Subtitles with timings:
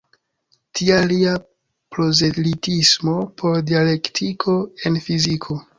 [0.79, 1.33] Tial lia
[1.97, 5.67] prozelitismo por dialektiko en fiziko.